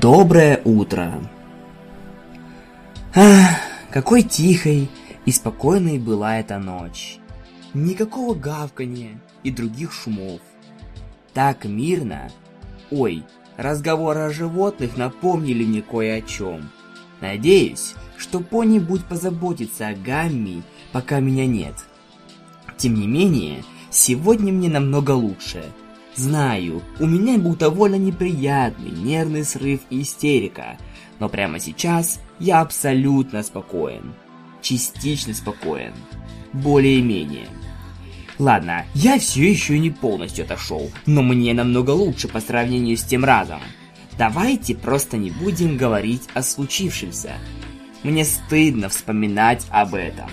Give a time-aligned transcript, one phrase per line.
[0.00, 1.20] Доброе утро.
[3.16, 3.56] Ах,
[3.90, 4.88] какой тихой
[5.24, 7.18] и спокойной была эта ночь.
[7.74, 10.40] Никакого гавканья и других шумов.
[11.34, 12.30] Так мирно.
[12.92, 13.24] Ой,
[13.56, 16.70] разговоры о животных напомнили мне кое о чем.
[17.20, 20.62] Надеюсь, что кто-нибудь позаботится о Гамми,
[20.92, 21.74] пока меня нет.
[22.76, 25.64] Тем не менее, сегодня мне намного лучше–
[26.18, 30.76] Знаю, у меня был довольно неприятный нервный срыв и истерика,
[31.20, 34.14] но прямо сейчас я абсолютно спокоен.
[34.60, 35.92] Частично спокоен.
[36.52, 37.46] Более-менее.
[38.40, 43.24] Ладно, я все еще не полностью отошел, но мне намного лучше по сравнению с тем
[43.24, 43.60] разом.
[44.18, 47.34] Давайте просто не будем говорить о случившемся.
[48.02, 50.28] Мне стыдно вспоминать об этом.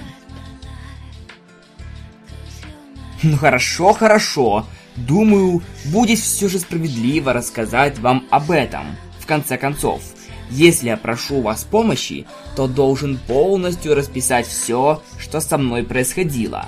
[3.21, 4.65] Ну хорошо, хорошо.
[4.95, 8.95] Думаю, будет все же справедливо рассказать вам об этом.
[9.19, 10.01] В конце концов,
[10.49, 16.65] если я прошу вас помощи, то должен полностью расписать все, что со мной происходило.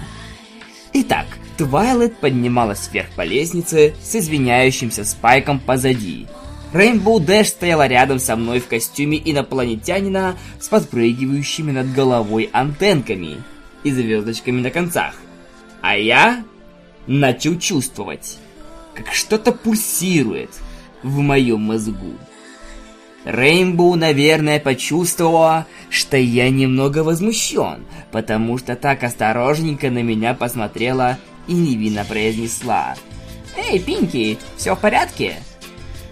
[0.93, 1.25] Итак,
[1.57, 6.27] Твайлет поднималась вверх по лестнице с извиняющимся Спайком позади.
[6.73, 13.37] Рейнбоу Дэш стояла рядом со мной в костюме инопланетянина с подпрыгивающими над головой антенками
[13.83, 15.15] и звездочками на концах.
[15.81, 16.43] А я
[17.07, 18.37] начал чувствовать,
[18.93, 20.51] как что-то пульсирует
[21.03, 22.13] в моем мозгу.
[23.25, 31.53] Рейнбоу, наверное, почувствовала, что я немного возмущен, потому что так осторожненько на меня посмотрела и
[31.53, 32.95] невинно произнесла.
[33.57, 35.35] «Эй, Пинки, все в порядке?»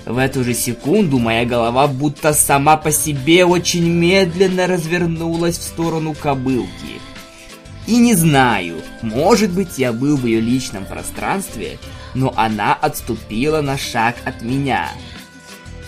[0.05, 6.13] В эту же секунду моя голова будто сама по себе очень медленно развернулась в сторону
[6.13, 6.99] кобылки–
[7.87, 11.77] и не знаю, может быть я был в ее личном пространстве,
[12.15, 14.89] но она отступила на шаг от меня.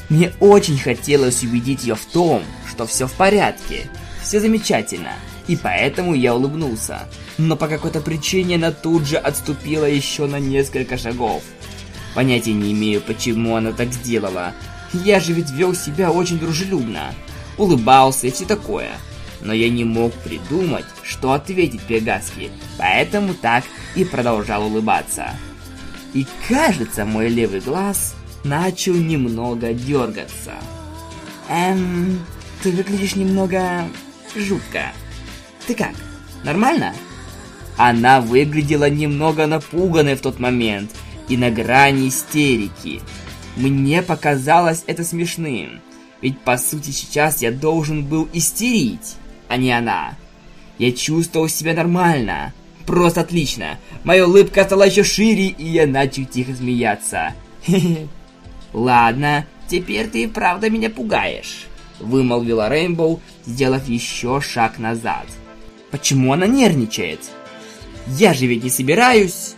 [0.09, 3.89] Мне очень хотелось убедить ее в том, что все в порядке,
[4.21, 5.13] все замечательно,
[5.47, 7.07] и поэтому я улыбнулся.
[7.39, 11.43] Но по какой-то причине она тут же отступила еще на несколько шагов.
[12.13, 14.53] Понятия не имею, почему она так сделала.
[14.93, 17.13] Я же ведь вел себя очень дружелюбно.
[17.57, 18.91] Улыбался и все такое
[19.41, 23.63] но я не мог придумать, что ответить Пегаски, поэтому так
[23.95, 25.31] и продолжал улыбаться.
[26.13, 30.53] И кажется, мой левый глаз начал немного дергаться.
[31.49, 32.19] Эм,
[32.63, 33.87] ты выглядишь немного
[34.35, 34.91] жутко.
[35.67, 35.93] Ты как,
[36.43, 36.93] нормально?
[37.77, 40.91] Она выглядела немного напуганной в тот момент
[41.29, 43.01] и на грани истерики.
[43.55, 45.81] Мне показалось это смешным,
[46.21, 49.15] ведь по сути сейчас я должен был истерить
[49.47, 50.15] а не она.
[50.77, 52.53] Я чувствовал себя нормально.
[52.85, 53.77] Просто отлично.
[54.03, 57.33] Моя улыбка стала еще шире, и я начал тихо смеяться.
[58.73, 61.67] Ладно, теперь ты и правда меня пугаешь.
[61.99, 65.25] Вымолвила Рейнбоу, сделав еще шаг назад.
[65.91, 67.21] Почему она нервничает?
[68.07, 69.55] Я же ведь не собираюсь...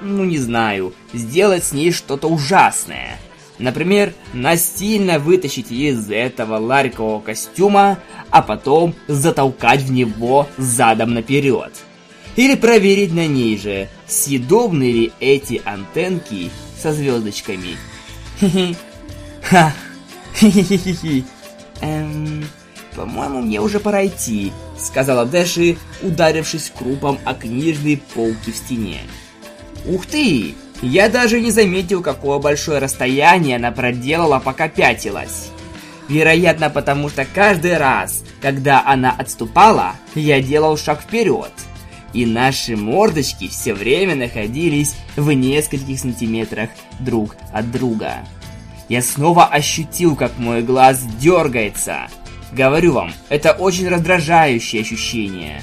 [0.00, 3.18] Ну, не знаю, сделать с ней что-то ужасное.
[3.58, 7.98] Например, настильно вытащить из этого ларикового костюма,
[8.30, 11.72] а потом затолкать в него задом наперед.
[12.36, 17.76] Или проверить на ней же, съедобны ли эти антенки со звездочками.
[19.42, 19.72] Ха.
[20.34, 21.24] Хе-хе-хе-хе.
[21.80, 22.44] Эм...
[22.98, 29.02] «По-моему, мне уже пора идти»,— сказала Дэши, ударившись крупом о книжные полки в стене.
[29.86, 30.56] «Ух ты!
[30.80, 35.48] Я даже не заметил, какое большое расстояние она проделала, пока пятилась.
[36.08, 41.52] Вероятно, потому что каждый раз, когда она отступала, я делал шаг вперед.
[42.14, 48.24] И наши мордочки все время находились в нескольких сантиметрах друг от друга.
[48.88, 52.08] Я снова ощутил, как мой глаз дергается.
[52.52, 55.60] Говорю вам, это очень раздражающее ощущение.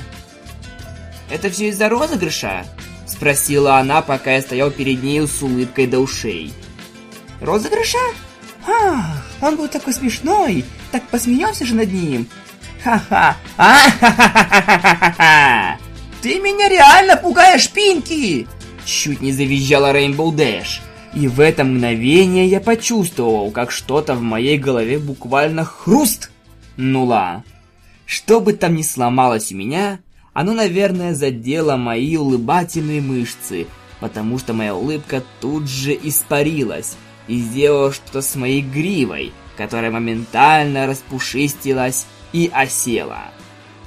[1.31, 2.65] Это все из-за розыгрыша?
[3.15, 6.51] Спросила она, пока я стоял перед ней с улыбкой до ушей.
[7.39, 7.97] Розыгрыша?
[8.67, 12.27] А, он был такой смешной, так посмеемся же над ним.
[12.83, 15.77] Ха-ха, а ха-ха-ха-ха-ха!
[16.21, 18.47] Ты меня реально пугаешь, Пинки!
[18.83, 20.81] Чуть не завизжала Рейнбоу Дэш.
[21.13, 26.31] И в это мгновение я почувствовал, как что-то в моей голове буквально хруст
[26.75, 27.45] нула.
[28.05, 29.99] Что бы там ни сломалось у меня,
[30.35, 33.67] оно, наверное, задело мои улыбательные мышцы,
[34.01, 36.97] потому что моя улыбка тут же испарилась
[37.29, 43.31] и сделала что-то с моей гривой, которая моментально распушистилась и осела.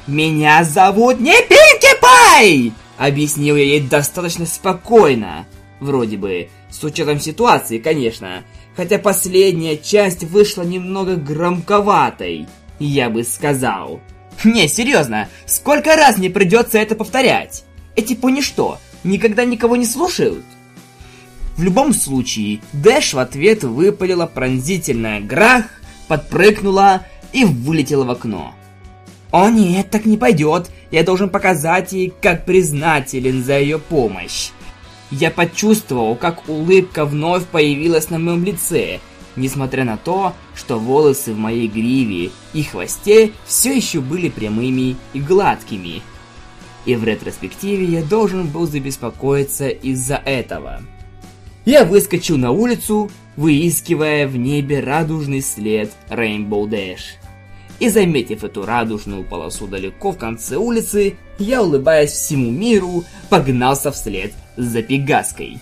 [0.07, 5.47] «Меня зовут не Пинки Пай!» Объяснил я ей достаточно спокойно.
[5.81, 8.43] Вроде бы, с учетом ситуации, конечно.
[8.75, 12.49] хотя последняя часть вышла немного громковатой,
[12.79, 14.01] я бы сказал.
[14.45, 17.65] Не, серьезно, сколько раз мне придется это повторять?
[17.97, 20.45] Эти пони что, никогда никого не слушают?
[21.57, 25.65] В любом случае, Дэш в ответ выпалила пронзительная грах,
[26.07, 28.55] подпрыгнула и вылетела в окно.
[29.31, 30.71] «О нет, так не пойдет.
[30.91, 34.51] Я должен показать ей, как признателен за ее помощь».
[35.11, 39.01] Я почувствовал, как улыбка вновь появилась на моем лице,
[39.39, 45.21] несмотря на то, что волосы в моей гриве и хвосте все еще были прямыми и
[45.21, 46.03] гладкими.
[46.85, 50.83] И в ретроспективе я должен был забеспокоиться из-за этого.
[51.65, 57.19] Я выскочил на улицу, выискивая в небе радужный след Rainbow Dash.
[57.79, 64.33] И заметив эту радужную полосу далеко в конце улицы, я, улыбаясь всему миру, погнался вслед
[64.57, 65.59] за Пегаской.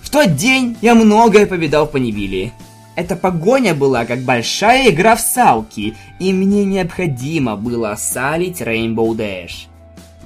[0.00, 2.52] В тот день я многое повидал по Невиле.
[3.00, 9.68] Эта погоня была как большая игра в салки, и мне необходимо было салить Rainbow Dash.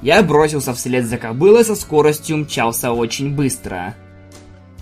[0.03, 3.95] Я бросился вслед за кобылой со скоростью мчался очень быстро.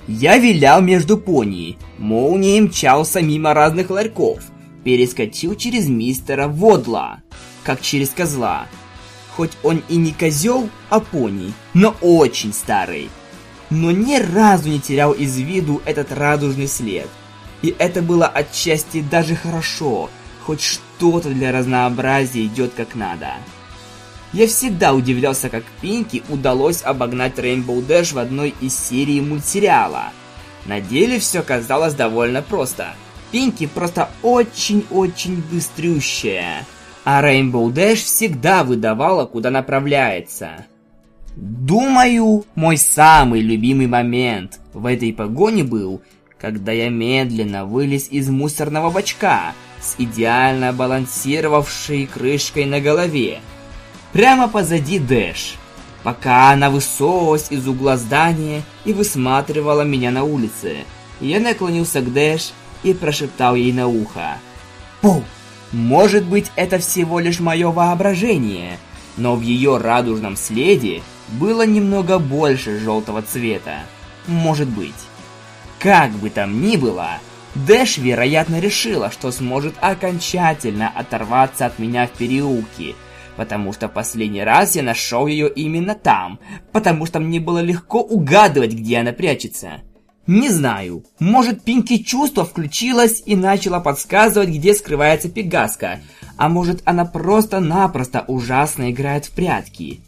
[0.09, 4.41] Я вилял между пони, молнией мчался мимо разных ларьков,
[4.85, 7.21] перескочил через мистера Водла,
[7.63, 8.69] как через козла.
[9.37, 13.11] Хоть он и не козел, а пони, но очень старый.
[13.69, 17.07] Но ни разу не терял из виду этот радужный след.
[17.63, 20.11] И это было отчасти даже хорошо,
[20.45, 23.31] хоть что-то для разнообразия идет как надо.
[24.33, 30.13] Я всегда удивлялся, как Пинки удалось обогнать Rainbow Dash в одной из серий мультсериала.
[30.67, 32.95] На деле все казалось довольно просто–
[33.33, 36.67] Пинки просто очень-очень быстрющая,
[37.03, 40.67] а Rainbow Dash всегда выдавала, куда направляется.
[41.35, 46.03] Думаю, мой самый любимый момент в этой погоне был,
[46.43, 53.41] когда я медленно вылез из мусорного бачка с идеально балансировавшей крышкой на голове,
[54.13, 55.55] прямо позади Дэш,
[56.03, 60.79] пока она высовывалась из угла здания и высматривала меня на улице.
[61.21, 62.51] Я наклонился к Дэш
[62.83, 64.37] и прошептал ей на ухо.
[65.01, 65.23] «Пу!
[65.71, 68.79] Может быть, это всего лишь мое воображение,
[69.17, 73.79] но в ее радужном следе было немного больше желтого цвета.
[74.27, 74.93] Может быть.
[75.83, 77.19] Как бы там ни было,
[77.57, 82.95] Дэш, вероятно, решила, что сможет окончательно оторваться от меня в переулке,
[83.37, 86.39] потому что последний раз я нашел ее именно там,
[86.71, 89.83] потому что мне было легко угадывать, где она прячется.
[90.29, 95.99] Не знаю, может Пинки чувство включилось и начала подсказывать, где скрывается Пегаска,
[96.37, 100.01] а может она просто-напросто ужасно играет в прятки.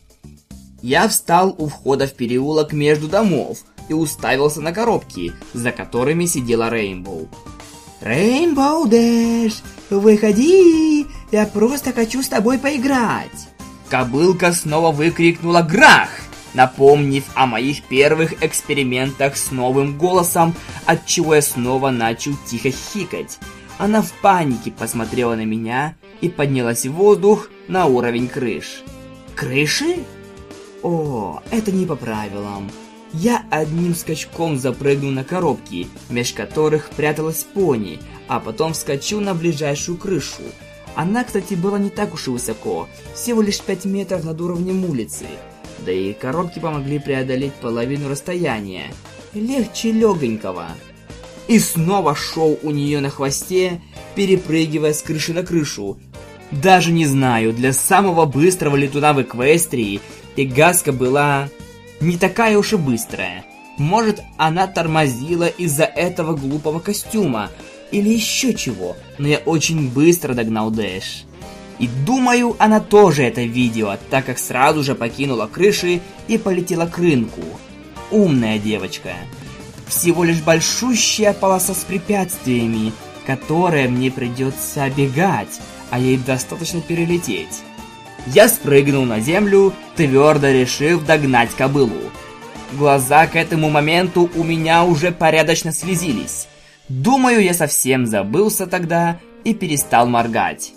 [0.82, 3.58] Я встал у входа в переулок между домов
[3.88, 7.28] и уставился на коробки, за которыми сидела Рейнбоу.
[8.00, 13.48] «Рейнбоу Дэш, выходи, я просто хочу с тобой поиграть!»
[13.88, 16.10] Кобылка снова выкрикнула «Грах!»
[16.54, 20.54] напомнив о моих первых экспериментах с новым голосом,
[20.86, 23.38] от чего я снова начал тихо хикать.
[23.76, 28.82] Она в панике посмотрела на меня и поднялась в воздух на уровень крыш.
[29.34, 29.98] Крыши?
[30.82, 32.70] О, это не по правилам.
[33.14, 39.98] Я одним скачком запрыгнул на коробки, меж которых пряталась пони, а потом вскочил на ближайшую
[39.98, 40.42] крышу.
[40.94, 45.26] Она, кстати, была не так уж и высоко, всего лишь 5 метров над уровнем улицы
[45.84, 48.92] да и коробки помогли преодолеть половину расстояния.
[49.34, 50.68] Легче легонького.
[51.48, 53.80] И снова шел у нее на хвосте,
[54.14, 55.98] перепрыгивая с крыши на крышу.
[56.50, 60.00] Даже не знаю, для самого быстрого летуна в Эквестрии
[60.36, 61.48] Пегаска была
[62.00, 63.44] не такая уж и быстрая.
[63.78, 67.50] Может, она тормозила из-за этого глупого костюма,
[67.90, 71.24] или еще чего, но я очень быстро догнал Дэш.
[71.78, 76.98] И думаю, она тоже это видела, так как сразу же покинула крыши и полетела к
[76.98, 77.42] рынку.
[78.10, 79.14] Умная девочка.
[79.88, 82.92] Всего лишь большущая полоса с препятствиями,
[83.26, 85.60] которая мне придется обегать,
[85.90, 87.62] а ей достаточно перелететь.
[88.26, 92.10] Я спрыгнул на землю, твердо решив догнать кобылу.
[92.72, 96.48] Глаза к этому моменту у меня уже порядочно слезились.
[96.88, 100.72] Думаю, я совсем забылся тогда и перестал моргать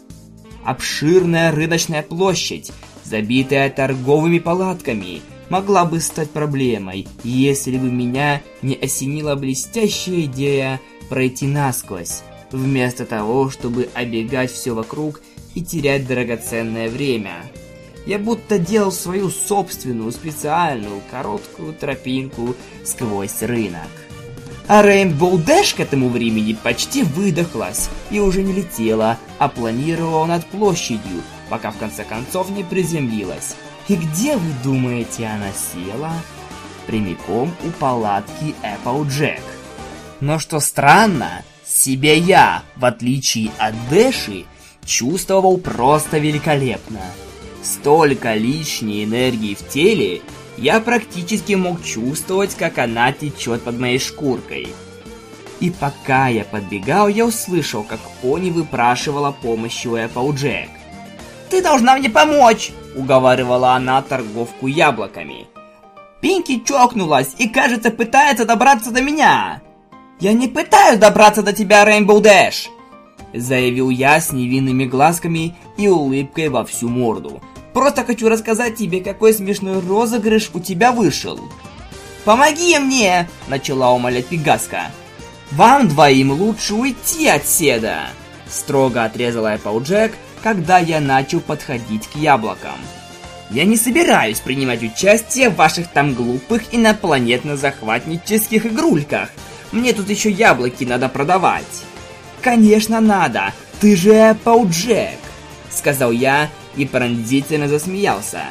[0.68, 2.74] обширная рыночная площадь,
[3.06, 11.48] забитая торговыми палатками, могла бы стать проблемой, если бы меня не осенила блестящая идея пройти
[11.48, 15.22] насквозь, вместо того, чтобы обегать все вокруг
[15.58, 17.38] и терять драгоценное время.
[18.06, 23.90] Я будто делал свою собственную специальную короткую тропинку сквозь рынок.
[24.68, 30.46] А Рейнбоу Дэш к этому времени почти выдохлась и уже не летела, а планировала над
[30.46, 33.56] площадью, пока в конце концов не приземлилась.
[33.88, 36.12] И где, вы думаете, она села?
[36.86, 39.42] Прямиком у палатки Applejack.
[40.20, 44.46] Но что странно, себя я, в отличие от Дэши,
[44.88, 47.02] чувствовал просто великолепно.
[47.62, 50.22] Столько лишней энергии в теле,
[50.58, 54.70] я практически мог чувствовать, как она течет под моей шкуркой.
[55.60, 60.70] И пока я подбегал, я услышал, как Пони выпрашивала помощи у Applejack.
[61.50, 65.48] «Ты должна мне помочь!»– уговаривала она торговку яблоками.
[66.22, 69.62] «Пинки чокнулась и, кажется, пытается добраться до меня!»
[70.20, 72.70] «Я не пытаюсь добраться до тебя, Рейнбоу Дэш!»
[73.34, 77.42] Заявил я с невинными глазками и улыбкой во всю морду.
[77.74, 81.40] «Просто хочу рассказать тебе, какой смешной розыгрыш у тебя вышел!»
[82.26, 84.92] «Помоги мне!»– начала умолять Пегаска.
[85.52, 88.08] «Вам двоим лучше уйти от седа!»
[88.50, 92.78] Строго отрезала Эпплджек, когда я начал подходить к яблокам.
[93.50, 99.30] Я не собираюсь принимать участие в ваших там глупых инопланетно-захватнических игрульках.
[99.72, 101.64] Мне тут еще яблоки надо продавать.
[102.48, 105.20] Конечно надо, ты же Эпплджек,
[105.70, 108.44] сказал я и пронзительно засмеялся.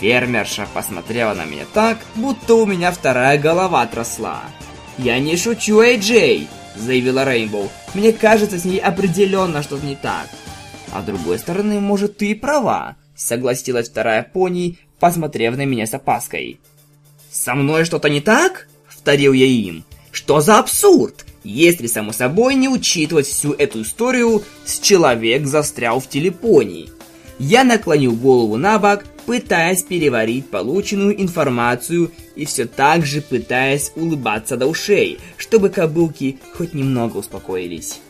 [0.00, 4.40] Фермерша посмотрела на меня так, будто у меня вторая голова отросла.
[4.96, 7.68] «Я не шучу, Эй Джей!»– заявила Рейнбоу.
[7.92, 10.28] «Мне кажется, с ней определенно что-то не так.
[10.90, 15.92] А с другой стороны, может, ты и права, согласилась вторая пони, посмотрев на меня с
[15.92, 16.58] опаской.
[17.30, 18.66] Со мной что-то не так?
[18.88, 19.84] Вторил я им.
[20.10, 21.26] Что за абсурд?
[21.44, 26.90] Если, само собой, не учитывать всю эту историю, с человек застрял в телепонии.
[27.38, 34.56] Я наклонил голову на бок, пытаясь переварить полученную информацию и все так же пытаясь улыбаться
[34.56, 38.00] до ушей, чтобы кобылки хоть немного успокоились.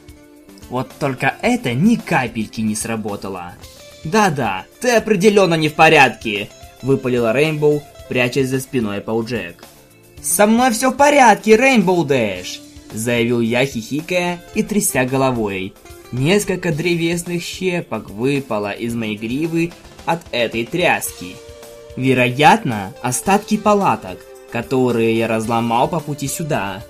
[0.69, 3.55] Вот только это ни капельки не сработало.
[4.05, 6.49] «Да-да, ты определенно не в порядке!»–
[6.83, 9.65] выпалила Рейнбоу, прячась за спиной Пауджек.
[10.21, 12.61] «Со мной все в порядке, Рейнбоу Дэш!»–
[12.93, 15.75] заявил я, хихикая и тряся головой.
[16.13, 19.73] Несколько древесных щепок выпало из моей гривы
[20.05, 21.37] от этой тряски.
[21.97, 24.19] Вероятно, остатки палаток,
[24.51, 26.83] которые я разломал по пути сюда.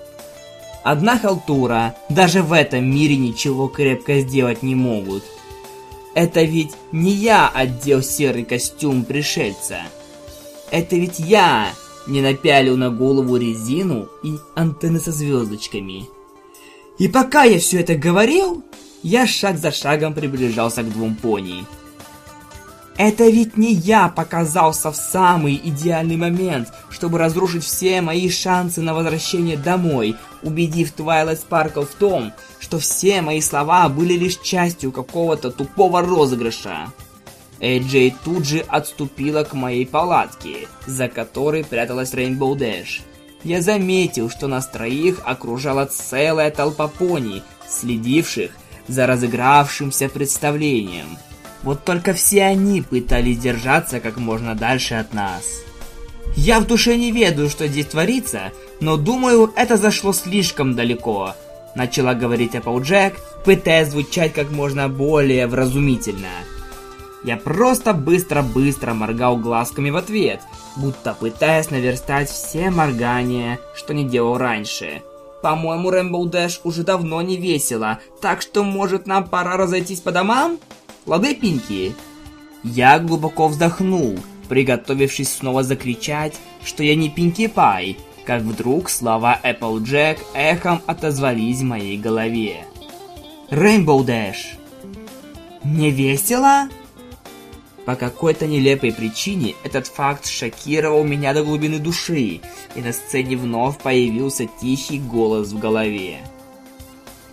[0.83, 5.23] Одна халтура, даже в этом мире ничего крепко сделать не могут.
[6.13, 9.79] Это ведь не я одел серый костюм пришельца.
[10.69, 11.69] Это ведь я
[12.07, 16.07] не напялил на голову резину и антенны со звездочками.
[16.97, 18.63] И пока я все это говорил,
[19.01, 21.65] я шаг за шагом приближался к двум пони.
[22.95, 28.93] Это ведь не я показался в самый идеальный момент, чтобы разрушить все мои шансы на
[28.93, 35.49] возвращение домой, убедив Твайлайт Спаркл в том, что все мои слова были лишь частью какого-то
[35.49, 36.91] тупого розыгрыша.
[37.63, 43.01] Эйджей тут же отступила к моей палатке, за которой пряталась Рейнбоу Дэш.
[43.45, 48.51] Я заметил, что нас троих окружала целая толпа пони, следивших
[48.89, 51.17] за разыгравшимся представлением.
[51.61, 55.45] Вот только все они пытались держаться как можно дальше от нас.
[56.35, 58.51] Я в душе не ведаю, что здесь творится,
[58.81, 61.33] но думаю, это зашло слишком далеко.
[61.75, 63.13] Начала говорить Applejack,
[63.45, 66.27] пытаясь звучать как можно более вразумительно.
[67.23, 70.41] Я просто быстро-быстро моргал глазками в ответ,
[70.75, 75.01] будто пытаясь наверстать все моргания, что не делал раньше.
[75.41, 80.57] По-моему, Рэмбл Дэш уже давно не весело, так что, может, нам пора разойтись по домам?
[81.05, 81.95] Лады, Пинки?
[82.63, 90.19] Я глубоко вздохнул, приготовившись снова закричать, что я не Пинки Пай, как вдруг слова Applejack
[90.33, 92.65] эхом отозвались в моей голове.
[93.49, 94.57] Rainbow Dash.
[95.65, 96.69] Не весело?
[97.85, 102.41] По какой-то нелепой причине этот факт шокировал меня до глубины души,
[102.75, 106.19] и на сцене вновь появился тихий голос в голове.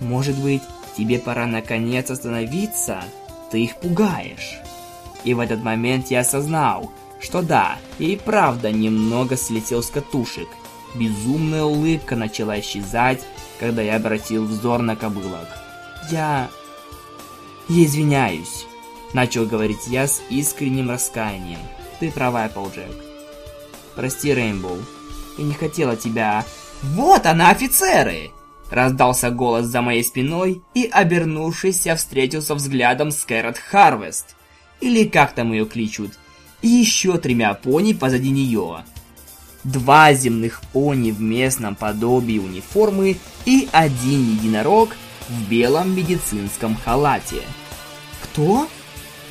[0.01, 0.63] Может быть,
[0.97, 3.05] тебе пора наконец остановиться?
[3.51, 4.59] ты их пугаешь.
[5.25, 6.91] И в этот момент я осознал,
[7.21, 10.49] что да, я и правда немного слетел с катушек.
[10.95, 13.21] Безумная улыбка начала исчезать,
[13.59, 15.49] когда я обратил взор на кобылок.
[16.11, 16.49] Я...
[17.69, 18.67] Я извиняюсь,
[19.13, 21.61] начал говорить я с искренним раскаянием.
[21.99, 22.93] Ты права, Эпплджек.
[23.95, 24.79] Прости, Рейнбоу.
[25.39, 26.45] Я не хотела тебя...
[26.83, 28.31] Вот она, офицеры!
[28.71, 34.37] Раздался голос за моей спиной, и, обернувшись, я встретился взглядом с Кэрот Харвест,
[34.81, 36.13] или как там ее кличут,
[36.63, 38.85] и еще тремя пони позади нее.
[39.65, 44.97] два земных пони в местном подобии униформы и один единорог
[45.29, 47.43] в белом медицинском халате.
[48.23, 48.69] «Кто?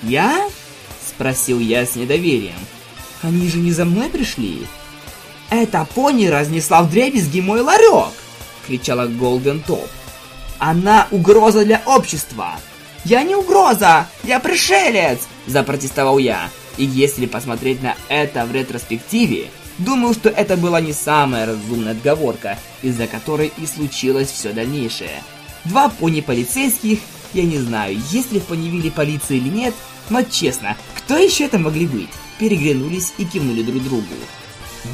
[0.04, 0.48] Я?»–
[1.08, 2.60] спросил я с недоверием.
[3.22, 4.66] «Они же не за мной пришли?»
[5.50, 8.14] «Эта пони разнесла в дребезги мой ларек!»–
[8.68, 9.88] кричала Голден Топ.
[10.60, 12.60] «Она угроза для общества!»
[13.06, 14.08] «Я не угроза!
[14.24, 16.50] Я пришелец!»– запротестовал я.
[16.78, 22.58] И если посмотреть на это в ретроспективе, думаю, что это была не самая разумная отговорка,
[22.82, 25.24] из-за которой и случилось все дальнейшее.
[25.66, 27.00] Два пони полицейских,
[27.34, 29.74] я не знаю, есть ли в Понивиле полиция или нет,
[30.10, 32.10] но честно, кто еще это могли быть?
[32.40, 34.16] Переглянулись и кивнули друг другу.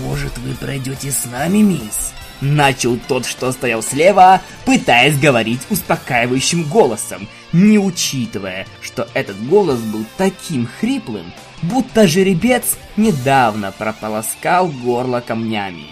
[0.01, 7.29] «Может, вы пройдете с нами, мисс?» Начал тот, что стоял слева, пытаясь говорить успокаивающим голосом,
[7.53, 15.87] не учитывая, что этот голос был таким хриплым, будто жеребец недавно прополоскал горло камнями.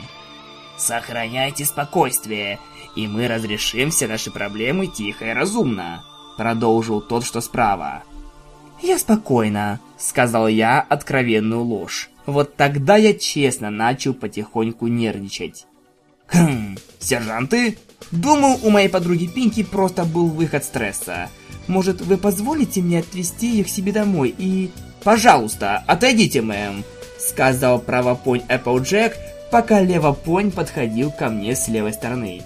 [0.76, 2.60] «Сохраняйте спокойствие,
[2.96, 6.04] и мы разрешим все наши проблемы тихо и разумно»,
[6.38, 8.04] продолжил тот, что справа.
[8.82, 12.10] «Я спокойно»,— сказал я откровенную ложь.
[12.25, 15.66] Вот тогда я честно начал потихоньку нервничать.
[16.28, 17.78] «Хм, сержанты?»
[18.12, 21.30] Думаю, у моей подруги Пинки просто был выход стресса.
[21.68, 24.70] Может, вы позволите мне отвезти их себе домой и...
[25.04, 26.84] «Пожалуйста, отойдите, мэм»,—
[27.18, 29.18] сказал правопонь Эпплджек,
[29.52, 32.42] пока левопонь подходил ко мне с левой стороны.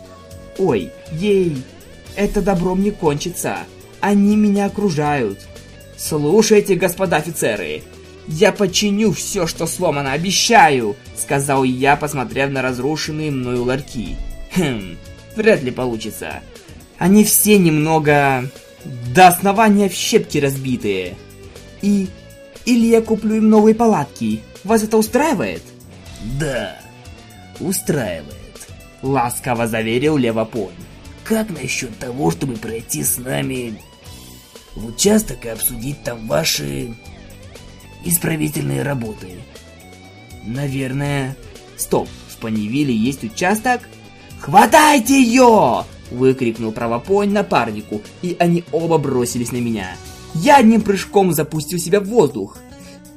[0.57, 1.63] «Ой, ей,
[2.15, 3.57] это добром не кончится.
[4.01, 5.39] Они меня окружают».
[5.97, 7.81] «Слушайте, господа офицеры,
[8.27, 14.15] я починю все, что сломано, обещаю»,— сказал я, посмотрев на разрушенные мною ларьки.
[14.55, 14.97] «Хм,
[15.35, 16.41] вряд ли получится.
[16.99, 18.49] Они все немного...
[19.13, 21.15] до основания в щепки разбитые.
[21.81, 22.07] И
[22.65, 24.41] или я куплю им новые палатки.
[24.65, 25.63] Вас это устраивает?
[26.37, 26.77] Да,
[27.61, 28.35] устраивает.
[29.01, 30.71] Ласково заверил Левопон.
[31.23, 33.79] Как насчет того, чтобы пройти с нами
[34.77, 36.93] в участок и обсудить там ваши
[38.05, 39.27] исправительные работы?
[40.45, 41.35] Наверное...
[41.75, 43.81] Стоп, в Панивиле есть участок?
[44.39, 49.95] «Хватайте ее!»– выкрикнул правопонь напарнику, и они оба бросились на меня.
[50.35, 52.57] Я одним прыжком запустил себя в воздух.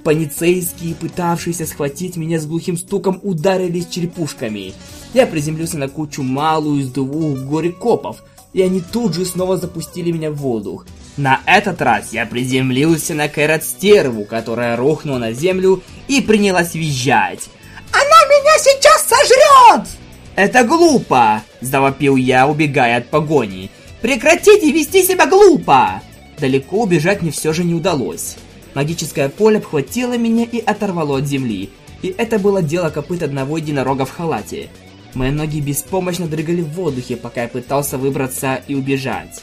[0.03, 4.73] Полицейские, пытавшиеся схватить меня с глухим стуком, ударились черепушками.
[5.13, 8.23] Я приземлился на кучу малую из двух горе-копов,
[8.55, 10.87] и они тут же снова запустили меня в воздух.
[11.21, 17.51] На этот раз я приземлился на Кэрот-стерву, которая рухнула на землю и принялась визжать.
[17.93, 19.87] «Она меня сейчас сожрет!»
[20.35, 23.71] «Это глупо!»– завопил я, убегая от погони.
[24.01, 26.01] «Прекратите вести себя глупо!»
[26.39, 28.37] Далеко убежать мне все же не удалось.
[28.73, 31.69] Магическое поле обхватило меня и оторвало от земли.
[32.01, 34.71] И это было дело копыт одного единорога в халате.
[35.13, 39.43] Мои ноги беспомощно дрыгали в воздухе, пока я пытался выбраться и убежать.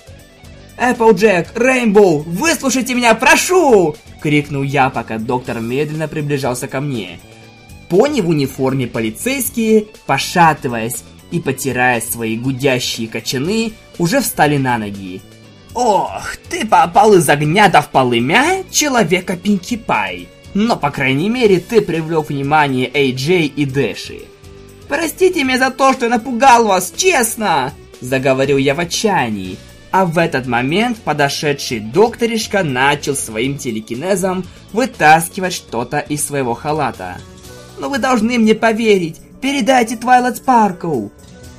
[0.78, 1.52] «Эпплджек!
[1.56, 2.20] Рейнбоу!
[2.20, 7.20] Выслушайте меня, прошу!»— крикнул я, пока доктор медленно приближался ко мне.
[7.90, 15.22] Пони в униформе полицейские, пошатываясь и потирая свои гудящие кочаны, уже встали на ноги.
[15.74, 20.28] Ох, ты попал из огня до в полымя человека Пинки Пай.
[20.54, 24.22] Но, по крайней мере, ты привлек внимание Эй Джей и Дэши.
[24.88, 27.74] Простите меня за то, что напугал вас, честно!
[28.02, 29.58] Заговорил я в отчаянии.
[29.91, 37.17] А в этот момент подошедший докторишка начал своим телекинезом вытаскивать что-то из своего халата.
[37.80, 41.08] Но вы должны мне поверить, передайте Твайлайт Спаркл.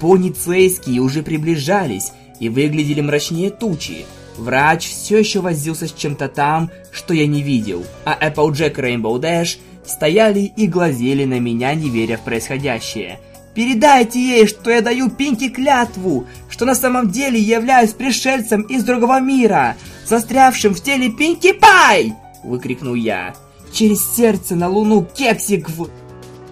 [0.00, 4.06] Полицейские уже приближались, и выглядели мрачнее тучи.
[4.36, 9.20] Врач все еще возился с чем-то там, что я не видел, а Applejack и Rainbow
[9.20, 13.18] Dash стояли и глазели на меня, не веря в происходящее.
[13.58, 19.20] «Передайте ей, что я даю Пинки клятву, что на самом деле являюсь пришельцем из другого
[19.20, 23.34] мира, застрявшим в теле Пинки Пай!»– выкрикнул я.
[23.72, 25.88] «Через сердце на луну кексик в...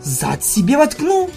[0.03, 1.31] зад себе воткну?»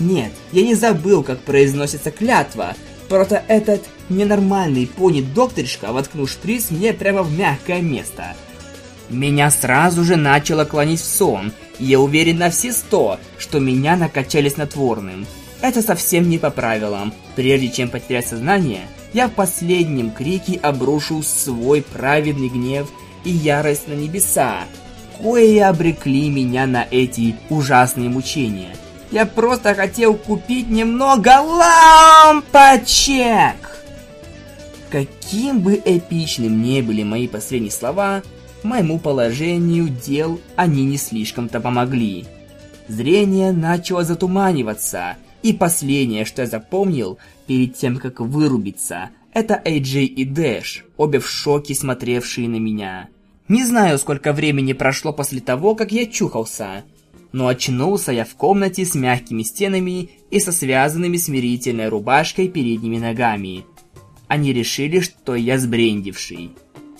[0.00, 2.74] Нет, я не забыл, как произносится клятва–
[3.08, 8.36] Просто этот ненормальный пони-докторишка воткнул шприц мне прямо в мягкое место.
[9.10, 13.96] Меня сразу же начало клонить в сон, и я уверен на все сто, что меня
[13.96, 15.26] накачали снотворным.
[15.60, 17.12] Это совсем не по правилам.
[17.34, 22.88] Прежде чем потерять сознание, я в последнем крике обрушил свой праведный гнев
[23.24, 24.64] и ярость на небеса,
[25.20, 28.76] кое обрекли меня на эти ужасные мучения.
[29.10, 31.40] Я просто хотел купить немного
[32.30, 33.56] лампочек.
[34.90, 38.22] Каким бы эпичным ни были мои последние слова,
[38.62, 42.24] моему положению дел они не слишком-то помогли.
[42.88, 50.24] Зрение начало затуманиваться, и последнее, что я запомнил перед тем, как вырубиться, это AJ и
[50.24, 53.08] Дэш, обе в шоке смотревшие на меня.
[53.48, 56.84] Не знаю, сколько времени прошло после того, как я чухался,
[57.32, 63.64] но очнулся я в комнате с мягкими стенами и со связанными смирительной рубашкой передними ногами.
[64.26, 66.50] Они решили, что я сбрендивший.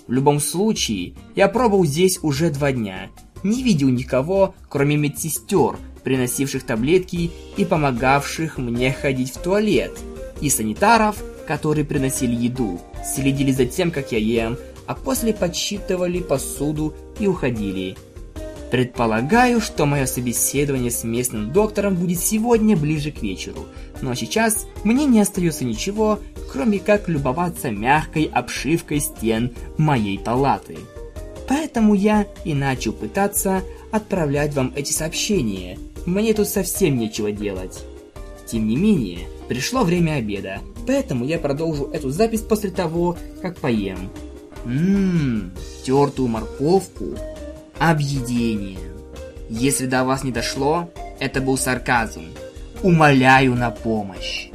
[0.09, 3.11] В любом случае, я пробовал здесь уже два дня.
[3.45, 9.93] Не видел никого, кроме медсестер, приносивших таблетки и помогавших мне ходить в туалет,
[10.41, 16.95] и санитаров, которые приносили еду, следили за тем, как я ем, а после подсчитывали посуду
[17.21, 17.95] и уходили.
[18.71, 23.67] Предполагаю, что мое собеседование с местным доктором будет сегодня ближе к вечеру,
[24.03, 26.19] но сейчас мне не остается ничего,
[26.53, 30.77] кроме как любоваться мягкой обшивкой стен моей палаты.
[31.49, 35.79] Поэтому я и начал пытаться отправлять вам эти сообщения.
[36.05, 37.83] Мне тут совсем нечего делать.
[38.47, 44.11] Тем не менее, пришло время обеда, поэтому я продолжу эту запись после того, как поем.
[44.65, 45.53] Ммм,
[45.85, 47.17] тертую морковку
[47.79, 48.79] Объедение.
[49.49, 52.25] Если до вас не дошло, это был сарказм.
[52.83, 54.49] Умоляю на помощь.